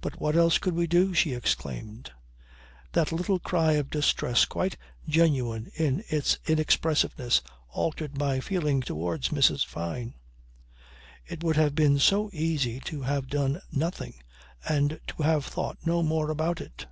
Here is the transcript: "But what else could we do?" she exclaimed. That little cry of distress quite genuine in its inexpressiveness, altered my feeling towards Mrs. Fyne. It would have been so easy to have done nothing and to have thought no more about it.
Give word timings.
"But 0.00 0.20
what 0.20 0.36
else 0.36 0.56
could 0.58 0.74
we 0.74 0.86
do?" 0.86 1.12
she 1.12 1.32
exclaimed. 1.32 2.12
That 2.92 3.10
little 3.10 3.40
cry 3.40 3.72
of 3.72 3.90
distress 3.90 4.44
quite 4.44 4.76
genuine 5.08 5.72
in 5.74 6.04
its 6.10 6.38
inexpressiveness, 6.46 7.42
altered 7.70 8.16
my 8.16 8.38
feeling 8.38 8.82
towards 8.82 9.30
Mrs. 9.30 9.66
Fyne. 9.66 10.14
It 11.26 11.42
would 11.42 11.56
have 11.56 11.74
been 11.74 11.98
so 11.98 12.30
easy 12.32 12.78
to 12.84 13.02
have 13.02 13.26
done 13.26 13.60
nothing 13.72 14.22
and 14.68 15.00
to 15.08 15.24
have 15.24 15.46
thought 15.46 15.78
no 15.84 16.04
more 16.04 16.30
about 16.30 16.60
it. 16.60 16.86